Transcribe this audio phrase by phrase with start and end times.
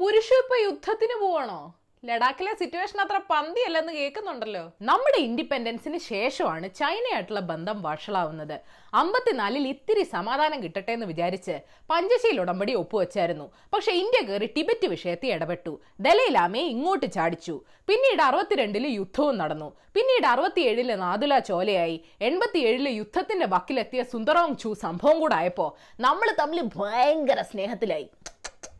[0.00, 1.74] പുരുഷ ഇപ്പൊ യുദ്ധത്തിന് പോവാണോ?
[2.04, 4.62] ലഡാക്കിലെ സിറ്റുവേഷൻ അത്ര പന്തിയല്ലെന്ന് കേൾക്കുന്നുണ്ടല്ലോ.
[4.82, 8.60] നമ്മുടെ ഇൻഡിപെൻഡൻസിന് ശേഷമാണ് ചൈനയായിട്ടുള്ള ബന്ധം വഷളാവുന്നത്.
[8.94, 11.60] അമ്പത്തിനാലിൽ ഇത്തിരി സമാധാനം കിട്ടട്ടെ എന്ന് വിചാരിച്ച്
[11.90, 13.52] പഞ്ചശീൽ ഉടമ്പടി ഒപ്പുവെച്ചായിരുന്നു.
[13.72, 15.80] പക്ഷെ ഇന്ത്യ കയറി ടിബറ്റ് വിഷയത്തിൽ ഇടപെട്ടു.
[16.00, 17.60] ദലൈലാമയെ ഇങ്ങോട്ട് ചാടിച്ചു.
[17.88, 19.76] പിന്നീട് അറുപത്തിരണ്ടിൽ യുദ്ധവും നടന്നു.
[19.94, 22.04] പിന്നീട് അറുപത്തിയേഴിൽ നാദുല ചോലയായി.
[22.22, 28.08] എൺപത്തിയേഴിൽ യുദ്ധത്തിന്റെ വക്കിലെത്തിയ സുന്ദറോങ് ചു സംഭവം കൂടെ ആയപ്പോ നമ്മൾ തമ്മിൽ ഭയങ്കര സ്നേഹത്തിലായി.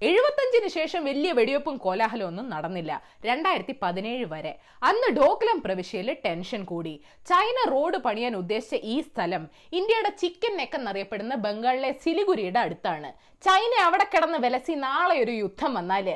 [0.09, 2.93] എഴുപത്തഞ്ചിന് ശേഷം വലിയ വെടിവെപ്പും കോലാഹലവും ഒന്നും നടന്നില്ല.
[3.25, 4.53] രണ്ടായിരത്തി പതിനേഴ് വരെ.
[4.83, 6.95] അന്ന് ഡോക്ലം പ്രവിശ്യയിൽ ടെൻഷൻ കൂടി.
[7.31, 13.11] ചൈന റോഡ് പണിയാൻ ഉദ്ദേശിച്ച ഈ സ്ഥലം ഇന്ത്യയുടെ ചിക്കൻ നെക്ക് എന്നറിയപ്പെടുന്ന ബംഗാളിലെ സിലിഗുരിയുടെ അടുത്താണ്.
[13.47, 16.09] ചൈന അവിടെ കിടന്ന് വിലസി നാളെ ഒരു യുദ്ധം വന്നാൽ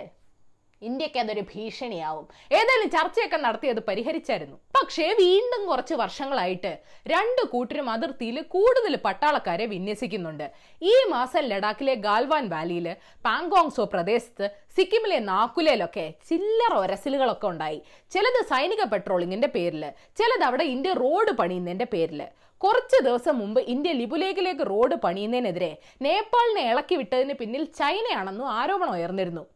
[0.83, 2.29] ഇന്ത്യയ്ക്ക് അതൊരു ഭീഷണിയാവും.
[2.53, 4.57] ഏതായാലും ചർച്ചയൊക്കെ നടത്തി അത് പരിഹരിച്ചായിരുന്നു.
[4.57, 10.51] പക്ഷേ വീണ്ടും കുറച്ച് വർഷങ്ങളായിട്ട് രണ്ട് കൂട്ടരും അതിർത്തിയിൽ കൂടുതൽ പട്ടാളക്കാരെ വിന്യസിക്കുന്നുണ്ട്.
[10.83, 17.83] ഈ മാസം ലഡാക്കിലെ ഗാൽവാൻ വാലിയിൽ പാങ്കോങ്സോ പ്രദേശത്ത് സിക്കിമിലെ നാക്കുലയിലൊക്കെ ചില്ലറ ഒരസലുകളൊക്കെ ഉണ്ടായി.
[18.11, 22.23] ചിലത് സൈനിക പെട്രോളിങ്ങിന്റെ പേരിൽ ചിലത് അവിടെ ഇന്ത്യ റോഡ് പണിയുന്നതിന്റെ പേരിൽ.
[22.59, 29.47] കുറച്ച് ദിവസം മുമ്പ് ഇന്ത്യ ലിപുലേഖിലേക്ക് റോഡ് പണിയുന്നതിനെതിരെ നേപ്പാളിനെ ഇളക്കി വിട്ടതിന് പിന്നിൽ ചൈനയാണെന്നും ആരോപണം ഉയർന്നിരുന്നു.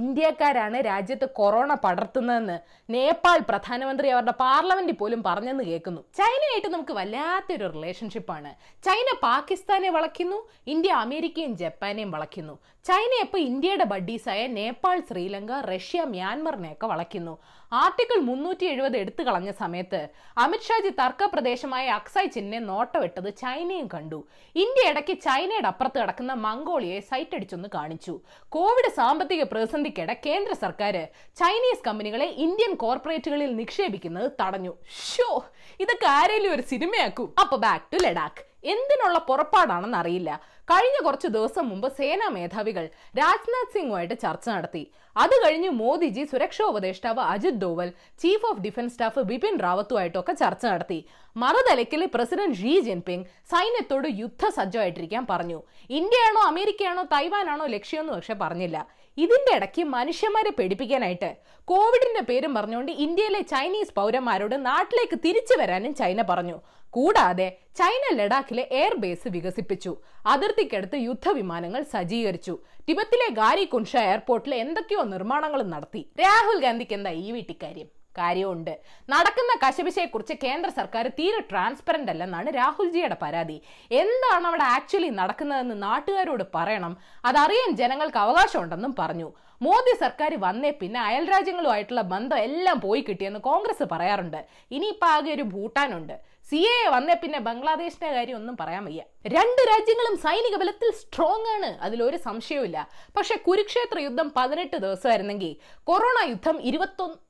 [0.00, 2.56] ഇന്ത്യക്കാരാണ് രാജ്യത്ത് കൊറോണ പടർത്തുന്നതെന്ന്
[2.94, 6.00] നേപ്പാൾ പ്രധാനമന്ത്രി അവരുടെ പാർലമെന്റിൽ പോലും പറഞ്ഞെന്ന് കേൾക്കുന്നു.
[6.18, 8.52] ചൈനയായിട്ട് നമുക്ക് വല്ലാത്തൊരു റിലേഷൻഷിപ്പാണ്
[8.86, 10.38] ചൈന പാകിസ്ഥാനെ വളയ്ക്കുന്നു
[10.74, 12.54] ഇന്ത്യ അമേരിക്കയും ജപ്പാനെയും വളയ്ക്കുന്നു.
[12.88, 17.34] ചൈന ഇപ്പോൾ ഇന്ത്യയുടെ ബഡ്ഡീസായ നേപ്പാൾ ശ്രീലങ്ക റഷ്യ മ്യാൻമറിനെയൊക്കെ വളയ്ക്കുന്നു.
[17.72, 24.24] ആർട്ടിക്കിൾ മുന്നൂറ്റി എഴുപത് എടുത്തു കളഞ്ഞ സമയത്ത് അമിത്ഷാജി തർക്ക പ്രദേശമായ അക്സൈ ചിന്നെ നോട്ടവിട്ടത് ചൈനയും കണ്ടു.
[24.56, 28.20] ഇന്ത്യ ഇടയ്ക്ക് ചൈനയുടെ അപ്പുറത്ത് കിടക്കുന്ന മംഗോളിയെ സൈറ്റ് അടിച്ചൊന്ന് കാണിച്ചു.
[28.48, 34.74] കോവിഡ് സാമ്പത്തിക പ്രതിസന്ധിക്കിടെ കേന്ദ്ര സർക്കാർ ചൈനീസ് കമ്പനികളെ ഇന്ത്യൻ കോർപ്പറേറ്റുകളിൽ നിക്ഷേപിക്കുന്നത് തടഞ്ഞു.
[35.12, 35.44] ഷോ
[35.80, 37.34] ഇതൊക്കെ ആരെങ്കിലും ഒരു സിനിമയാക്കും.
[37.40, 38.53] അപ്പൊ ബാക്ക് ടു ലഡാക്ക്.
[38.72, 40.30] എന്തിനുള്ള പുറപ്പാടാണെന്ന് അറിയില്ല.
[40.70, 42.84] കഴിഞ്ഞ കുറച്ച് ദിവസം മുമ്പ് സേനാ മേധാവികൾ
[43.20, 44.82] രാജ്നാഥ് സിംഗുമായിട്ട് ചർച്ച നടത്തി.
[45.22, 47.90] അത് കഴിഞ്ഞ് മോദിജി സുരക്ഷാ ഉപദേഷ്ടാവ് Ajit Doval
[48.22, 51.00] chief of defence staff Bipin റാവത്തുമായിട്ടൊക്കെ ചർച്ച നടത്തി.
[51.36, 55.60] മറുതലയ്ക്കിൽ പ്രസിഡന്റ് ഷീ ജിൻപിങ് സൈന്യത്തോട് യുദ്ധസജ്ജമായിട്ടിരിക്കാൻ പറഞ്ഞു.
[56.00, 58.78] ഇന്ത്യയാണോ അമേരിക്കയാണോ തൈവാനാണോ ലക്ഷ്യമെന്ന് പക്ഷെ പറഞ്ഞില്ല.
[59.16, 61.30] ഇതിന്റെ ഇടയ്ക്ക് മനുഷ്യന്മാരെ പേടിപ്പിക്കാനായിട്ട്
[61.70, 66.56] കോവിഡിന്റെ പേരും പറഞ്ഞുകൊണ്ട് ഇന്ത്യയിലെ ചൈനീസ് പൗരന്മാരോട് നാട്ടിലേക്ക് തിരിച്ചു വരാനും ചൈന പറഞ്ഞു.
[66.90, 67.46] കൂടാതെ
[67.78, 69.92] ചൈന ലഡാക്കിലെ എയർ ബേസ് വികസിപ്പിച്ചു.
[70.26, 72.54] അതിർത്തിക്കടുത്ത് യുദ്ധവിമാനങ്ങൾ സജ്ജീകരിച്ചു.
[72.88, 76.02] ടിബത്തിലെ ഗാരി കുൻഷ എയർപോർട്ടിൽ എന്തൊക്കെയോ നിർമ്മാണങ്ങൾ നടത്തി.
[76.20, 77.88] രാഹുൽ ഗാന്ധിക്ക് എന്താ ഈ വീട്ടിക്കാര്യം?
[78.18, 78.78] കാര്യമുണ്ട്.
[79.08, 83.62] നടക്കുന്ന കശപിശയെക്കുറിച്ച് കേന്ദ്ര സർക്കാർ തീരെ ട്രാൻസ്പെറന്റ് അല്ലെന്നാണ് രാഹുൽജിയുടെ പരാതി.
[83.90, 86.96] എന്താണ് അവിടെ ആക്ച്വലി നടക്കുന്നതെന്ന് നാട്ടുകാരോട് പറയണം.
[87.24, 89.32] അതറിയാൻ ജനങ്ങൾക്ക് അവകാശമുണ്ടെന്നും പറഞ്ഞു.
[89.62, 94.44] മോദി സർക്കാർ വന്നേ പിന്നെ അയൽ രാജ്യങ്ങളുമായിട്ടുള്ള ബന്ധം എല്ലാം പോയി കിട്ടിയെന്ന് കോൺഗ്രസ് പറയാറുണ്ട്.
[94.70, 96.16] ഇനിയിപ്പോൾ ആകെ ഒരു ഭൂട്ടാനുണ്ട്.
[96.50, 99.02] സി എ വന്നേ പിന്നെ ബംഗ്ലാദേശിന്റെ കാര്യം ഒന്നും പറയാൻ വയ്യ.
[99.26, 101.78] രണ്ട് രാജ്യങ്ങളും സൈനിക ബലത്തിൽ സ്ട്രോങ് ആണ്.
[101.80, 102.88] അതിലൊരു സംശയവുമില്ല.
[103.16, 107.23] പക്ഷെ കുരുക്ഷേത്ര യുദ്ധം പതിനെട്ട് ദിവസമായിരുന്നെങ്കിൽ കൊറോണ യുദ്ധം ഇരുപത്തൊന്ന്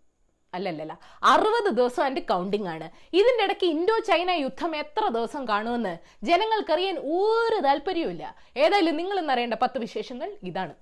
[0.54, 0.94] അല്ലല്ലല്ല.
[1.24, 2.86] അറുപത് ദിവസം അതിന്റെ കൗണ്ടിംഗ് ആണ്.
[3.12, 5.94] ഇതിന്റെ ഇടയ്ക്ക് ഇൻഡോ ചൈന യുദ്ധം എത്ര ദിവസം കാണുമെന്ന്
[6.26, 8.24] ജനങ്ങൾക്കറിയാൻ ഒരു താല്പര്യവുമില്ല.
[8.56, 10.74] ഏതായാലും നിങ്ങൾ ഇന്നറിയേണ്ട പത്ത് വിശേഷങ്ങൾ ഇതാണ്.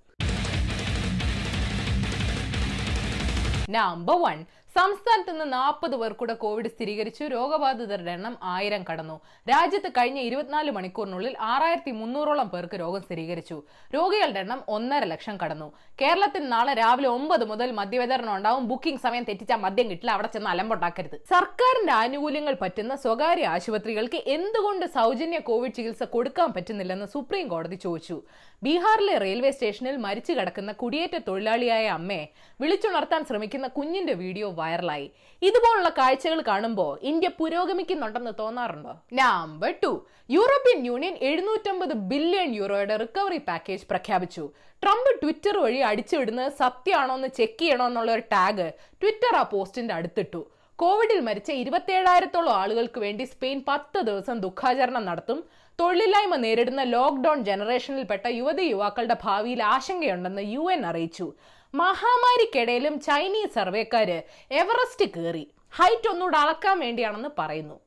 [3.71, 4.38] നമ്പർ വൺ
[4.77, 7.25] സംസ്ഥാനത്ത് നിന്ന് നാൽപ്പത് പേർ കൂടെ കോവിഡ് സ്ഥിരീകരിച്ചു.
[7.25, 9.16] രോഗബാധിതരുടെ എണ്ണം ആയിരം കടന്നു.
[9.50, 13.56] രാജ്യത്ത് കഴിഞ്ഞ ഇരുപത്തിനാല് മണിക്കൂറിനുള്ളിൽ ആറായിരത്തി മുന്നൂറോളം പേർക്ക് രോഗം സ്ഥിരീകരിച്ചു.
[13.94, 15.69] രോഗികളുടെ എണ്ണം ഒന്നര ലക്ഷം കടന്നു.
[16.03, 18.69] കേരളത്തിൽ നാളെ രാവിലെ ഒമ്പത് മുതൽ മദ്യവിതരണം ഉണ്ടാവും.
[18.69, 20.12] ബുക്കിംഗ് സമയം തെറ്റിച്ചാൽ മദ്യം കിട്ടില്ല.
[20.16, 21.16] അവിടെ ചെന്ന് അലമ്പുണ്ടാക്കരുത്.
[21.32, 28.19] സർക്കാരിന്റെ ആനുകൂല്യങ്ങൾ പറ്റുന്ന സ്വകാര്യ ആശുപത്രികൾക്ക് എന്തുകൊണ്ട് സൗജന്യ കോവിഡ് ചികിത്സ കൊടുക്കാൻ പറ്റുന്നില്ലെന്ന് സുപ്രീം കോടതി ചോദിച്ചു.
[28.62, 32.27] ബീഹാറിലെ റെയിൽവേ സ്റ്റേഷനിൽ മരിച്ചു കിടക്കുന്ന കുടിയേറ്റ തൊഴിലാളിയായ അമ്മയെ
[32.61, 35.06] വിളിച്ചുണർത്താൻ ശ്രമിക്കുന്ന കുഞ്ഞിന്റെ വീഡിയോ വൈറലായി.
[35.43, 38.93] ഇതുപോലുള്ള കാഴ്ചകൾ കാണുമ്പോൾ ഇന്ത്യ പുരോഗമിക്കുന്നുണ്ടെന്ന് തോന്നാറുണ്ടോ?
[39.12, 39.93] നമ്പർ ടു
[40.31, 44.45] യൂറോപ്യൻ യൂണിയൻ എഴുന്നൂറ്റമ്പത് ബില്യൺ യൂറോയുടെ റിക്കവറി പാക്കേജ് പ്രഖ്യാപിച്ചു.
[44.83, 48.67] ട്രംപ് ട്വിറ്റർ വഴി അടിച്ചുവിടുന്നത് സത്യമാണോ എന്ന് ചെക്ക് ചെയ്യണോ എന്നുള്ള ഒരു ടാഗ്
[49.03, 50.43] ട്വിറ്റർ ആ പോസ്റ്റിന്റെ അടുത്തിട്ടു.
[50.77, 55.41] കോവിഡിൽ മരിച്ച ഇരുപത്തിയേഴായിരത്തോളം ആളുകൾക്ക് വേണ്ടി സ്പെയിൻ പത്ത് ദിവസം ദുഃഖാചരണം നടത്തും.
[55.81, 61.27] തൊഴിലില്ലായ്മ നേരിടുന്ന ലോക്ക്ഡൌൺ ജനറേഷനിൽപ്പെട്ട യുവതി യുവാക്കളുടെ ഭാവിയിൽ ആശങ്കയുണ്ടെന്ന് യു അറിയിച്ചു.
[61.74, 67.80] മഹാമാരിക്കിടയിലും ചൈനീസ് സർവേക്കാര് എവറസ്റ്റ് കയറി ഹൈറ്റ് ഒന്നുകൂടെ അളക്കാൻ വേണ്ടിയാണെന്ന് പറയുന്നു.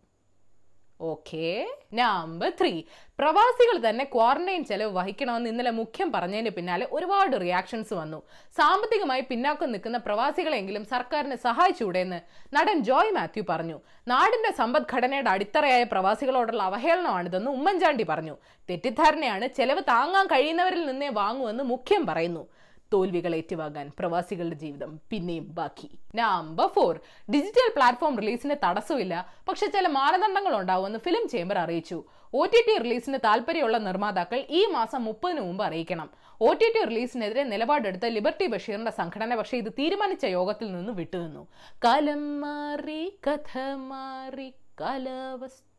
[1.02, 2.84] Okay number three.
[3.20, 8.24] പ്രവാസികൾ തന്നെ ക്വാറന്റൈൻ ചെലവ് വഹിക്കണമെന്ന് ഇന്നലെ മുഖ്യം പറഞ്ഞതിന് പിന്നാലെ ഒരുപാട് റിയാക്ഷൻസ് വന്നു.
[8.58, 12.20] സാമ്പത്തികമായി പിന്നാക്കം നിൽക്കുന്ന പ്രവാസികളെങ്കിലും സർക്കാരിനെ സഹായിച്ചൂടെയെന്ന്
[12.56, 13.82] നടൻ ജോയ് മാത്യു പറഞ്ഞു.
[14.08, 18.38] നാടിന്റെ സമ്പദ്ഘടനയുടെ അടിത്തറയായ പ്രവാസികളോടുള്ള അവഹേളനമാണിതെന്ന് ഉമ്മൻചാണ്ടി പറഞ്ഞു.
[18.70, 22.48] തെറ്റിദ്ധാരണയാണ് ചെലവ് താങ്ങാൻ കഴിയുന്നവരിൽ നിന്നേ വാങ്ങുമെന്ന് മുഖ്യം പറയുന്നു.
[22.94, 25.90] തോൽവികൾ ഏറ്റുവാങ്ങാൻ പ്രവാസികളുടെ ജീവിതം പിന്നെയും ബാക്കി.
[26.16, 27.00] നമ്പർ ഫോർ
[27.30, 29.34] ഡിജിറ്റൽ പ്ലാറ്റ്ഫോം റിലീസിന് തടസ്സമില്ല.
[29.50, 32.04] പക്ഷെ ചില മാനദണ്ഡങ്ങൾ ഉണ്ടാവുമെന്ന് ഫിലിം ചേംബർ അറിയിച്ചു.
[32.34, 36.10] ഒ ടി ടി റിലീസിന് താല്പര്യമുള്ള നിർമ്മാതാക്കൾ ഈ മാസം മുപ്പതിന് മുമ്പ് അറിയിക്കണം.
[36.42, 41.48] ഒ ടി ടി റിലീസിനെതിരെ നിലപാടെടുത്ത ലിബർട്ടി ബഷീറിന്റെ സംഘടന പക്ഷേ ഇത് തീരുമാനിച്ച യോഗത്തിൽ നിന്ന് വിട്ടുനിന്നു.
[41.84, 44.50] കാലം മാറി കഥ മാറി
[44.82, 45.75] കാലാവസ്ഥ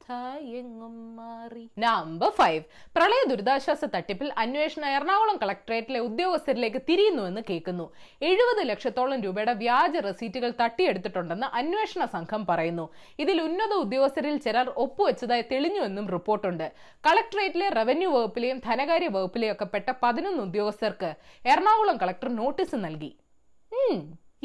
[0.58, 1.62] എങ്ങും മാറി.
[1.84, 2.60] നമ്പർ ഫൈവ്
[2.96, 7.86] പ്രളയ ദുരിതാശ്വാസ തട്ടിപ്പിൽ അന്വേഷണം എറണാകുളം കളക്ടറേറ്റിലെ ഉദ്യോഗസ്ഥരിലേക്ക് തിരിയുന്നുവെന്ന് കേൾക്കുന്നു.
[8.28, 12.86] എഴുപത് ലക്ഷത്തോളം രൂപയുടെ വ്യാജ റെസീറ്റുകൾ തട്ടിയെടുത്തിട്ടുണ്ടെന്ന് അന്വേഷണ സംഘം പറയുന്നു.
[13.24, 16.66] ഇതിൽ ഉന്നത ഉദ്യോഗസ്ഥരിൽ ചിലർ ഒപ്പുവെച്ചതായി തെളിഞ്ഞുവെന്നും റിപ്പോർട്ടുണ്ട്.
[17.08, 21.12] കളക്ടറേറ്റിലെ റവന്യൂ വകുപ്പിലെയും ധനകാര്യ വകുപ്പിലെയും ഒക്കെ പെട്ട പതിനൊന്ന് ഉദ്യോഗസ്ഥർക്ക്
[21.52, 23.12] എറണാകുളം കളക്ടർ നോട്ടീസ് നൽകി.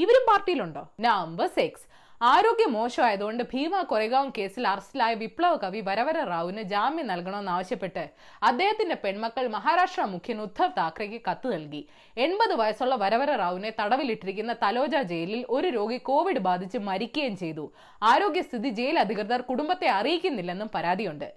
[0.04, 0.82] ഇവരും പാർട്ടിയിലുണ്ടോ?
[1.06, 1.86] നമ്പർ സിക്സ്
[2.22, 8.04] ആരോഗ്യം മോശമായതുകൊണ്ട് ഭീമ കൊറേഗാവ് കേസിൽ അറസ്റ്റിലായ വിപ്ലവ കവി വരവര റാവുവിന് ജാമ്യം നൽകണമെന്നാവശ്യപ്പെട്ട്
[8.44, 11.82] അദ്ദേഹത്തിന്റെ പെൺമക്കൾ മഹാരാഷ്ട്ര മുഖ്യൻ ഉദ്ധവ് താക്കറെക്ക് കത്ത് നൽകി.
[12.18, 17.66] എൺപത് വയസ്സുള്ള വരവര റാവുവിനെ തടവിലിട്ടിരിക്കുന്ന തലോജ ജയിലിൽ ഒരു രോഗി കോവിഡ് ബാധിച്ച് മരിക്കുകയും ചെയ്തു.
[18.04, 21.28] ആരോഗ്യസ്ഥിതി ജയിൽ അധികൃതർ കുടുംബത്തെ അറിയിക്കുന്നില്ലെന്നും പരാതിയുണ്ട്.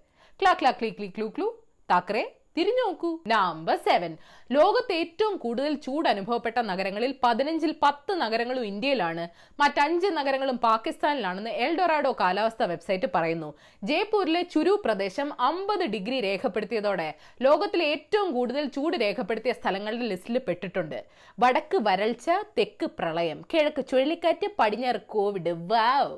[0.40, 1.50] ക്ലാ ക്ലാ ക്ലീ ക്ലീ ക്ലൂ ക്ലൂ
[1.90, 2.24] താക്കറെ
[2.56, 3.08] തിരിഞ്ഞു നോക്കൂ.
[3.26, 4.12] നമ്പർ സെവൻ
[4.56, 9.24] ലോകത്ത് ഏറ്റവും കൂടുതൽ ചൂട് അനുഭവപ്പെട്ട നഗരങ്ങളിൽ പതിനഞ്ചിൽ പത്ത് നഗരങ്ങളും ഇന്ത്യയിലാണ്.
[9.60, 13.48] മറ്റഞ്ച് നഗരങ്ങളും പാകിസ്ഥാനിലാണെന്ന് എൽഡൊറാഡോ കാലാവസ്ഥ വെബ്സൈറ്റ് പറയുന്നു.
[13.90, 17.08] ജയ്പൂരിലെ ചുരു പ്രദേശം അമ്പത് ഡിഗ്രി രേഖപ്പെടുത്തിയതോടെ
[17.42, 20.98] ലോകത്തിലെ ഏറ്റവും കൂടുതൽ ചൂട് രേഖപ്പെടുത്തിയ സ്ഥലങ്ങളുടെ ലിസ്റ്റിൽ പെട്ടിട്ടുണ്ട്.
[21.38, 25.54] വടക്ക് വരൾച്ച തെക്ക് പ്രളയം കിഴക്ക് ചുഴലിക്കാറ്റ് പടിഞ്ഞാറ് കോവിഡ്.
[25.74, 26.16] വാവ്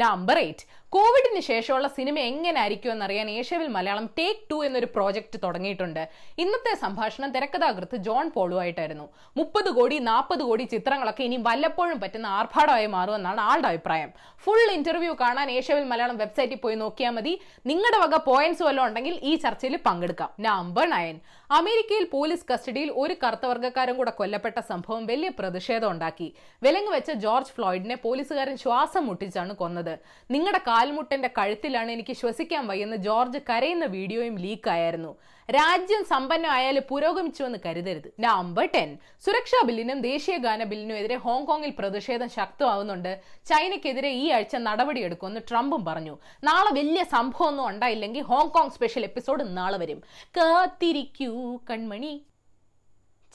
[0.00, 0.64] നമ്പർ എയ്റ്റ്
[0.94, 6.02] കോവിഡിന് ശേഷമുള്ള സിനിമ എങ്ങനെ ആയിരിക്കും എന്നറിയാൻ ഏഷ്യവിൽ മലയാളം ടേക്ക് ടു എന്നൊരു പ്രോജക്റ്റ് തുടങ്ങിയിട്ടുണ്ട്.
[6.42, 9.06] ഇന്നത്തെ സംഭാഷണം തിരക്കഥാകൃത്ത് ജോൺ പോളുവായിട്ടായിരുന്നു
[9.38, 14.10] മുപ്പത് കോടി നാൽപ്പത് കോടി ചിത്രങ്ങളൊക്കെ ഇനി വല്ലപ്പോഴും പറ്റുന്ന ആർഭാടമായി മാറുമെന്നാണ് ആളുടെ അഭിപ്രായം.
[14.44, 17.34] ഫുൾ ഇന്റർവ്യൂ കാണാൻ ഏഷ്യവിൽ മലയാളം വെബ്സൈറ്റിൽ പോയി നോക്കിയാൽ മതി.
[17.70, 20.30] നിങ്ങളുടെ വക പോയിന്റ്സ് വല്ലതും ഉണ്ടെങ്കിൽ ഈ ചർച്ചയിൽ പങ്കെടുക്കാം.
[20.48, 21.16] നമ്പർ നയൻ
[21.60, 26.28] അമേരിക്കയിൽ പോലീസ് കസ്റ്റഡിയിൽ ഒരു കറുത്തവർഗക്കാരൻ കൂടെ കൊല്ലപ്പെട്ട സംഭവം വലിയ പ്രതിഷേധം ഉണ്ടാക്കി.
[26.66, 29.94] വിലങ്ങ് വെച്ച ജോർജ് ഫ്ലോയിഡിനെ പോലീസുകാരൻ ശ്വാസം മുട്ടിച്ചാണ് കൊന്നത്.
[30.34, 35.10] നിങ്ങളുടെ കാൽമുട്ടന്റെ കഴുത്തിലാണ് എനിക്ക് ശ്വസിക്കാൻ വയ്യെന്ന് ജോർജ് കരയുന്ന വീഡിയോയും ലീക്ക് ആയിരുന്നു
[35.48, 38.08] രാജ്യം സമ്പന്നമായാൽ പുരോഗമിച്ചുവെന്ന് കരുതരുത്.
[38.24, 38.90] നമ്പർ ടെൻ
[39.24, 43.12] സുരക്ഷാ ബില്ലിനും ദേശീയ ഗാന ബില്ലിനും എതിരെ ഹോങ്കോങ്ങിൽ പ്രതിഷേധം ശക്തമാവുന്നുണ്ട്.
[43.50, 46.16] ചൈനയ്ക്കെതിരെ ഈ ആഴ്ച നടപടിയെടുക്കുമെന്ന് ട്രംപും പറഞ്ഞു.
[46.50, 50.02] നാളെ വലിയ സംഭവമൊന്നും ഉണ്ടായില്ലെങ്കിൽ ഹോങ്കോങ് സ്പെഷ്യൽ എപ്പിസോഡ് നാളെ വരും.
[50.38, 51.32] കാത്തിരിക്കൂ
[51.70, 52.14] കൺമണി.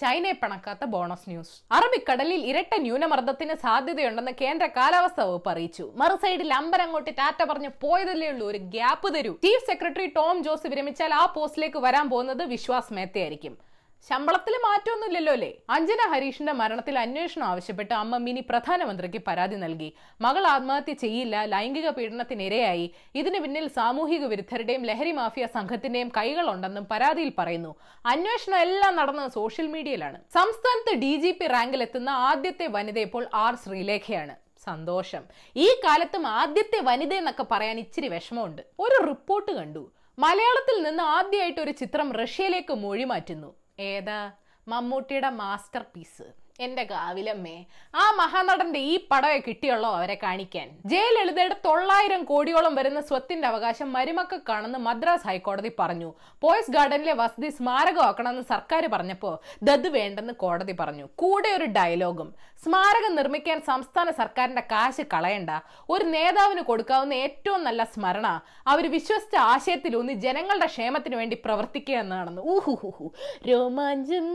[0.01, 1.53] ചൈനയെ പണക്കാത്ത ബോണസ് ന്യൂസ്.
[1.71, 5.85] അറബിക്കടലിൽ ഇരട്ട ന്യൂനമർദ്ദത്തിന് സാധ്യതയുണ്ടെന്ന് കേന്ദ്ര കാലാവസ്ഥാ വകുപ്പ് അറിയിച്ചു.
[6.01, 9.33] മറുസൈഡിൽ അമ്പരം അങ്ങോട്ട് ടാറ്റ പറഞ്ഞ് പോയതല്ലേ ഉള്ളൂ ഒരു ഗ്യാപ്പ് തരൂ.
[9.45, 13.66] ചീഫ് സെക്രട്ടറി ടോം ജോസ് വിരമിച്ചാൽ ആ പോസ്റ്റിലേക്ക് വരാൻ പോകുന്നത് വിശ്വാസ് മേത്തയായിരിക്കും.
[14.05, 15.53] ശമ്പളത്തിൽ മാറ്റമൊന്നുമില്ലല്ലോ അല്ലേ?
[15.69, 19.94] അഞ്ജന ഹരീഷിന്റെ മരണത്തിൽ അന്വേഷണം ആവശ്യപ്പെട്ട് അമ്മ മിനി പ്രധാനമന്ത്രിക്ക് പരാതി നൽകി.
[20.21, 22.94] മകൾ ആത്മഹത്യ ചെയ്യില്ല ലൈംഗിക പീഡനത്തിനിരയായി.
[23.15, 27.75] ഇതിന് പിന്നിൽ സാമൂഹിക വിരുദ്ധരുടെയും ലഹരി മാഫിയ സംഘത്തിന്റെയും കൈകളുണ്ടെന്നും പരാതിയിൽ പറയുന്നു.
[28.05, 30.21] അന്വേഷണം എല്ലാം നടന്നത് സോഷ്യൽ മീഡിയയിലാണ്.
[30.33, 34.35] സംസ്ഥാനത്ത് ഡി ജി പി റാങ്കിലെത്തുന്ന ആദ്യത്തെ വനിത ഇപ്പോൾ ആർ ശ്രീലേഖയാണ്.
[34.63, 35.23] സന്തോഷം.
[35.55, 38.61] ഈ കാലത്തും ആദ്യത്തെ വനിത എന്നൊക്കെ പറയാൻ ഇച്ചിരി വിഷമമുണ്ട്.
[38.79, 39.91] ഒരു റിപ്പോർട്ട് കണ്ടു.
[40.19, 44.31] മലയാളത്തിൽ നിന്ന് ആദ്യമായിട്ട് ഒരു ചിത്രം റഷ്യയിലേക്ക് മൊഴി മാറ്റുന്നു ഏതാ?
[44.68, 46.24] മമ്മൂട്ടിയുടെ മാസ്റ്റർ പീസ്.
[46.59, 47.65] എന്റെ കാവിലമ്മേ
[47.95, 50.77] ആ മഹാനടന്റെ ഈ പടമേ കിട്ടിയുള്ളോ അവരെ കാണിക്കാൻ.
[50.85, 56.13] ജയലളിതയുടെ തൊള്ളായിരം കോടിയോളം വരുന്ന സ്വത്തിന്റെ അവകാശം മരുമക്കൾക്കാണെന്ന് മദ്രാസ് ഹൈക്കോടതി പറഞ്ഞു.
[56.41, 61.09] പോയസ് ഗാർഡനിലെ വസതി സ്മാരകമാക്കണമെന്ന് സർക്കാർ പറഞ്ഞപ്പോ ദത് വേണ്ടെന്ന് കോടതി പറഞ്ഞു.
[61.15, 62.35] കൂടെ ഒരു ഡയലോഗും.
[62.63, 65.51] സ്മാരകം നിർമ്മിക്കാൻ സംസ്ഥാന സർക്കാരിന്റെ കാശ് കളയണ്ട.
[65.89, 68.27] ഒരു നേതാവിന് കൊടുക്കാവുന്ന ഏറ്റവും നല്ല സ്മരണ
[68.68, 72.42] അവർ വിശ്വസിച്ച ആശയത്തിലൂന്നി ജനങ്ങളുടെ ക്ഷേമത്തിന് വേണ്ടി പ്രവർത്തിക്കുക എന്നാണെന്ന്.
[72.42, 73.13] ഊഹുഹുഹു.
[73.50, 74.27] രോമാഞ്ചം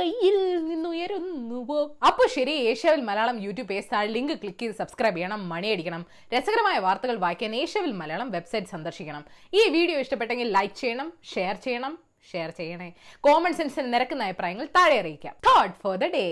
[0.00, 0.36] കയ്യിൽ
[0.70, 6.78] നിന്നുയരുന്നുവോ അപ്പൊ ശരി ഏഷ്യാവിൽ മലയാളം യൂട്യൂബ് പേജ് താഴെ ലിങ്ക് ക്ലിക്ക് ചെയ്ത് സബ്സ്ക്രൈബ് ചെയ്യണം മണിയടിക്കണം രസകരമായ
[6.78, 9.24] വാർത്തകൾ വായിക്കാൻ ഏഷ്യാവിൽ മലയാളം വെബ്സൈറ്റ് സന്ദർശിക്കണം.
[9.54, 12.07] ഈ വീഡിയോ ഇഷ്ടപ്പെട്ടെങ്കിൽ ലൈക്ക് ചെയ്യണം ഷെയർ ചെയ്യണം.
[12.32, 12.88] ഷെയർ ചെയ്യണേ.
[13.26, 15.34] കോമൺ സെൻസിന് നിരക്കുന്ന അഭിപ്രായങ്ങൾ താഴെ അറിയിക്കാം.
[15.46, 16.24] Third for the day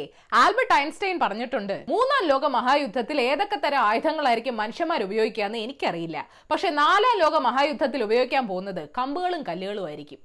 [0.43, 6.19] Albert Einstein പറഞ്ഞിട്ടുണ്ട് മൂന്നാം ലോക മഹായുദ്ധത്തിൽ ഏതൊക്കെ തരം ആയുധങ്ങളായിരിക്കും മനുഷ്യന്മാർ ഉപയോഗിക്കുക എന്ന് എനിക്കറിയില്ല.
[6.51, 10.21] പക്ഷെ നാലാം ലോക മഹായുദ്ധത്തിൽ ഉപയോഗിക്കാൻ പോകുന്നത് കമ്പുകളും കല്ലുകളും ആയിരിക്കും